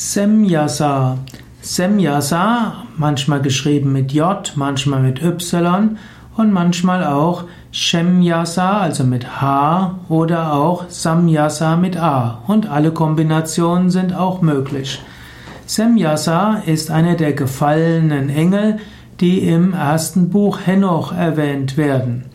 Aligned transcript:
Semyasa. 0.00 1.18
Semyasa, 1.60 2.84
manchmal 2.96 3.42
geschrieben 3.42 3.92
mit 3.92 4.12
J, 4.12 4.52
manchmal 4.54 5.02
mit 5.02 5.20
Y 5.20 5.98
und 6.36 6.52
manchmal 6.52 7.02
auch 7.04 7.46
Shemyasa, 7.72 8.78
also 8.78 9.02
mit 9.02 9.40
H 9.40 9.98
oder 10.08 10.52
auch 10.52 10.88
Samyasa 10.88 11.74
mit 11.74 11.96
A. 11.96 12.44
Und 12.46 12.70
alle 12.70 12.92
Kombinationen 12.92 13.90
sind 13.90 14.14
auch 14.14 14.40
möglich. 14.40 15.02
Semyasa 15.66 16.62
ist 16.64 16.92
einer 16.92 17.16
der 17.16 17.32
gefallenen 17.32 18.30
Engel, 18.30 18.76
die 19.18 19.40
im 19.40 19.72
ersten 19.72 20.30
Buch 20.30 20.60
Henoch 20.64 21.12
erwähnt 21.12 21.76
werden. 21.76 22.26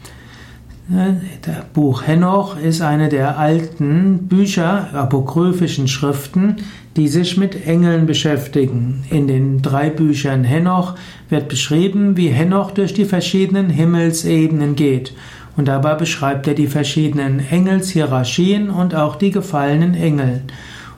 Der 0.90 1.64
Buch 1.74 2.06
Henoch 2.06 2.58
ist 2.58 2.82
eine 2.82 3.08
der 3.08 3.40
alten 3.40 4.28
Bücher, 4.28 4.90
apokryphischen 4.94 5.88
Schriften, 5.88 6.58
die 6.98 7.08
sich 7.08 7.38
mit 7.38 7.66
Engeln 7.66 8.06
beschäftigen. 8.06 9.06
In 9.10 9.28
den 9.28 9.62
drei 9.62 9.90
Büchern 9.90 10.44
Henoch 10.44 10.96
wird 11.30 11.48
beschrieben, 11.48 12.18
wie 12.18 12.28
Henoch 12.28 12.72
durch 12.72 12.94
die 12.94 13.06
verschiedenen 13.06 13.70
Himmelsebenen 13.70 14.76
geht. 14.76 15.14
Und 15.56 15.70
dabei 15.70 15.96
beschreibt 15.96 16.50
er 16.50 16.54
die 16.54 16.68
verschiedenen 16.68 17.40
Engelshierarchien 17.40 18.70
und 18.70 18.94
auch 18.94 19.16
die 19.16 19.32
gefallenen 19.32 19.96
Engel. 19.96 20.42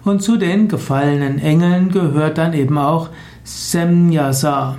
Und 0.04 0.24
zu 0.24 0.38
den 0.38 0.68
gefallenen 0.68 1.38
Engeln 1.38 1.92
gehört 1.92 2.40
dann 2.40 2.54
eben 2.54 2.80
auch 2.80 3.10
Semyasa. 3.44 4.78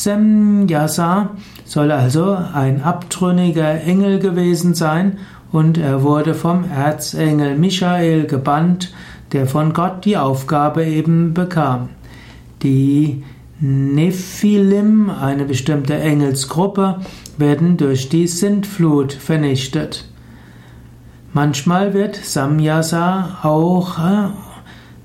Semyasa 0.00 1.36
soll 1.66 1.92
also 1.92 2.34
ein 2.54 2.82
abtrünniger 2.82 3.82
Engel 3.82 4.18
gewesen 4.18 4.72
sein 4.72 5.18
und 5.52 5.76
er 5.76 6.02
wurde 6.02 6.32
vom 6.32 6.64
Erzengel 6.64 7.58
Michael 7.58 8.26
gebannt, 8.26 8.94
der 9.32 9.46
von 9.46 9.74
Gott 9.74 10.06
die 10.06 10.16
Aufgabe 10.16 10.86
eben 10.86 11.34
bekam. 11.34 11.90
Die 12.62 13.24
Nephilim, 13.60 15.10
eine 15.10 15.44
bestimmte 15.44 15.98
Engelsgruppe, 15.98 17.00
werden 17.36 17.76
durch 17.76 18.08
die 18.08 18.26
Sintflut 18.26 19.12
vernichtet. 19.12 20.06
Manchmal 21.34 21.92
wird 21.92 22.16
Samyasa 22.16 23.40
auch 23.42 23.98
äh, 23.98 24.28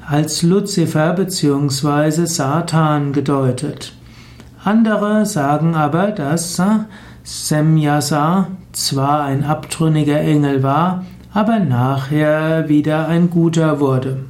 als 0.07 0.41
Luzifer 0.41 1.11
bzw. 1.13 2.25
Satan 2.27 3.11
gedeutet. 3.11 3.91
Andere 4.65 5.27
sagen 5.27 5.75
aber, 5.75 6.07
dass 6.07 6.59
Semyasa 7.23 8.47
zwar 8.71 9.23
ein 9.23 9.43
abtrünniger 9.43 10.19
Engel 10.19 10.63
war, 10.63 11.05
aber 11.31 11.59
nachher 11.59 12.67
wieder 12.67 13.07
ein 13.07 13.29
guter 13.29 13.79
wurde. 13.79 14.25